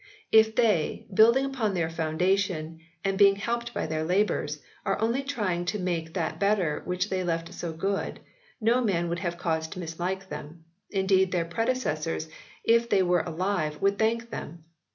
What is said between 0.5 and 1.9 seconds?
they, building upon their